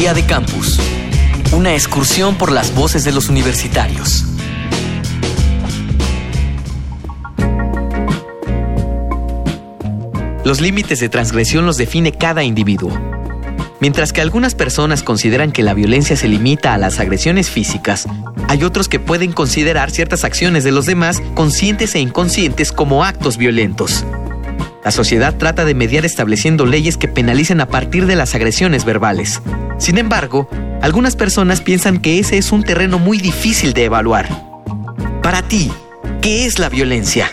[0.00, 0.80] Día de Campus.
[1.52, 4.24] Una excursión por las voces de los universitarios.
[10.42, 12.98] Los límites de transgresión los define cada individuo.
[13.80, 18.06] Mientras que algunas personas consideran que la violencia se limita a las agresiones físicas,
[18.48, 23.36] hay otros que pueden considerar ciertas acciones de los demás, conscientes e inconscientes, como actos
[23.36, 24.06] violentos.
[24.82, 29.42] La sociedad trata de mediar estableciendo leyes que penalicen a partir de las agresiones verbales.
[29.80, 30.46] Sin embargo,
[30.82, 34.28] algunas personas piensan que ese es un terreno muy difícil de evaluar.
[35.22, 35.72] Para ti,
[36.20, 37.32] ¿qué es la violencia?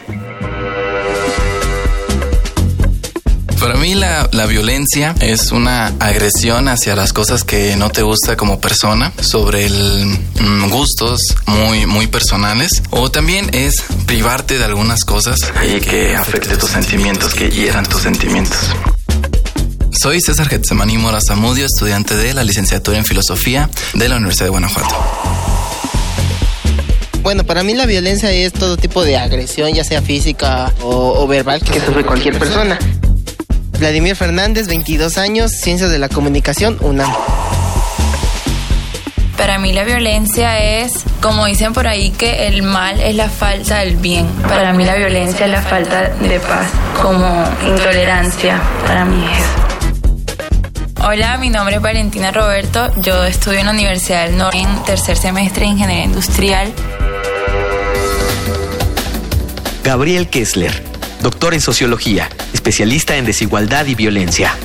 [3.59, 8.61] Para mí la, violencia es una agresión hacia las cosas que no te gusta como
[8.61, 10.05] persona, sobre el,
[10.39, 16.55] mm, gustos muy, muy personales, o también es privarte de algunas cosas y que afecte
[16.55, 18.69] tus sentimientos, que hieran tus sentimientos.
[19.99, 24.49] Soy César Getsemaní Mora Zamudio, estudiante de la licenciatura en Filosofía de la Universidad de
[24.51, 24.95] Guanajuato.
[27.23, 31.27] Bueno, para mí la violencia es todo tipo de agresión, ya sea física o, o
[31.27, 32.77] verbal, que sufre cualquier persona.
[33.79, 37.11] Vladimir Fernández, 22 años, Ciencias de la Comunicación, UNAM.
[39.35, 43.79] Para mí la violencia es, como dicen por ahí, que el mal es la falta
[43.79, 44.27] del bien.
[44.47, 46.67] Para mí la violencia es la falta de paz,
[47.01, 48.61] como intolerancia.
[48.85, 49.66] Para mí es.
[50.99, 52.91] Hola, mi nombre es Valentina Roberto.
[53.01, 56.73] Yo estudio en la Universidad del Norte tercer semestre de Ingeniería Industrial.
[59.83, 60.83] Gabriel Kessler,
[61.21, 64.55] doctor en Sociología, especialista en desigualdad y violencia.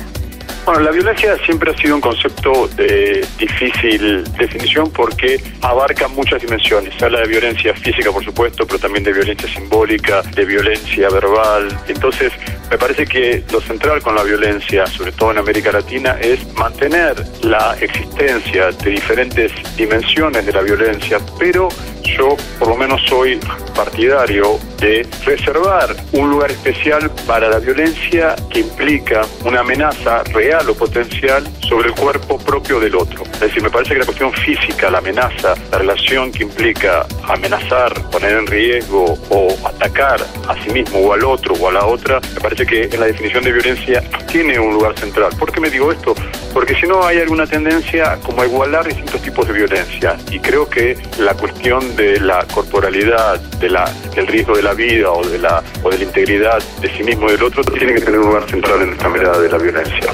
[0.65, 6.93] Bueno, la violencia siempre ha sido un concepto de difícil definición porque abarca muchas dimensiones.
[7.03, 11.67] Habla de violencia física, por supuesto, pero también de violencia simbólica, de violencia verbal.
[11.89, 12.31] Entonces,
[12.71, 17.21] me parece que lo central con la violencia, sobre todo en América Latina, es mantener
[17.41, 21.67] la existencia de diferentes dimensiones de la violencia, pero
[22.03, 23.37] yo por lo menos soy
[23.75, 30.75] partidario de reservar un lugar especial para la violencia que implica una amenaza real o
[30.75, 33.23] potencial sobre el cuerpo propio del otro.
[33.33, 37.93] Es decir, me parece que la cuestión física, la amenaza, la relación que implica amenazar,
[38.09, 42.19] poner en riesgo o atacar a sí mismo o al otro o a la otra,
[42.33, 45.31] me parece que en la definición de violencia tiene un lugar central.
[45.37, 46.13] ¿Por qué me digo esto?
[46.53, 50.17] Porque si no hay alguna tendencia como a igualar distintos tipos de violencia.
[50.31, 55.11] Y creo que la cuestión de la corporalidad, de la, del riesgo de la vida
[55.11, 58.01] o de la, o de la integridad de sí mismo y del otro tiene que
[58.01, 60.11] tener un lugar central en nuestra mirada de la violencia.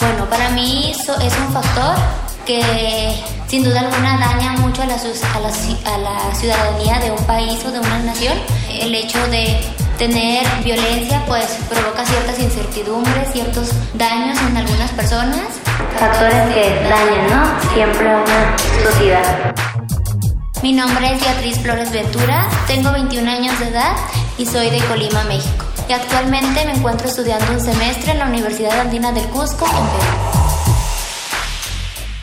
[0.00, 1.94] Bueno, para mí es un factor
[2.46, 2.62] que
[3.46, 5.48] sin duda alguna daña mucho a la, a la,
[5.94, 8.38] a la ciudadanía de un país o de una nación.
[8.70, 9.58] El hecho de
[9.98, 15.42] tener violencia pues provoca ciertas incertidumbres, ciertos daños en algunas personas.
[15.98, 17.74] Factores que dañan, ¿no?
[17.74, 18.56] Siempre a una
[18.90, 19.54] sociedad.
[20.62, 23.96] Mi nombre es Beatriz Flores Ventura, tengo 21 años de edad
[24.38, 25.64] y soy de Colima, México.
[25.88, 30.38] Y actualmente me encuentro estudiando un semestre en la Universidad Andina del Cusco, en Perú.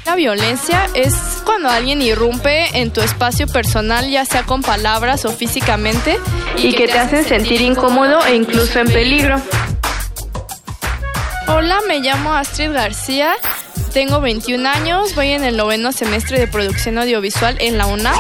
[0.06, 1.14] La violencia es
[1.46, 6.18] cuando alguien irrumpe en tu espacio personal, ya sea con palabras o físicamente,
[6.58, 9.42] y, que, te hacen sentir incómodo e incluso en peligro.
[11.48, 13.34] Hola, me llamo Astrid García,
[13.94, 18.16] tengo 21 años, voy en el noveno semestre de producción audiovisual en la UNAM.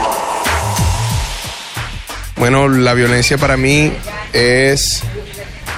[2.37, 3.91] Bueno, la violencia para mí
[4.31, 5.01] es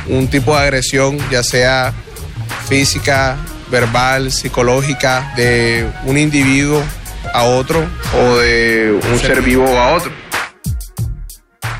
[0.07, 1.93] un tipo de agresión, ya sea
[2.67, 3.37] física,
[3.69, 6.83] verbal, psicológica de un individuo
[7.37, 7.87] a otro
[8.19, 10.11] o de un ser vivo a otro.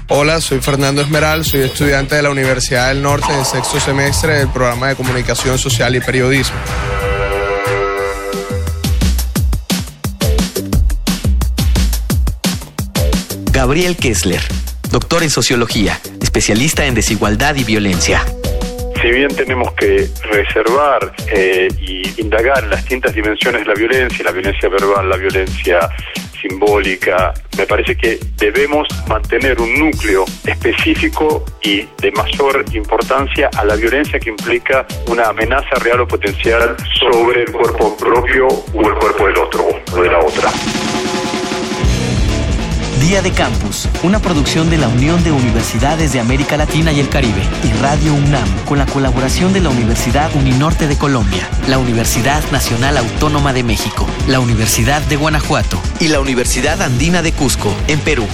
[0.07, 4.49] Hola, soy Fernando Esmeral, soy estudiante de la Universidad del Norte en sexto semestre del
[4.49, 6.55] programa de Comunicación Social y Periodismo.
[13.51, 14.43] Gabriel Kessler,
[14.91, 18.23] doctor en Sociología, especialista en desigualdad y violencia
[19.01, 21.67] si bien tenemos que reservar eh,
[22.17, 25.79] indagar las distintas dimensiones de la violencia, la violencia verbal, la violencia
[26.41, 33.75] simbólica, me parece que debemos mantener un núcleo específico y de mayor importancia a la
[33.75, 39.27] violencia que implica una amenaza real o potencial sobre el cuerpo propio o el cuerpo
[39.27, 40.51] del otro o de la otra.
[43.07, 47.07] Día de Campus, una producción de la Unión de Universidades de América Latina y el
[47.07, 52.43] Caribe y Radio UNAM, con la colaboración de la Universidad Uninorte de Colombia, la Universidad
[52.51, 58.01] Nacional Autónoma de México, la Universidad de Guanajuato y la Universidad Andina de Cusco, en
[58.01, 58.27] Perú.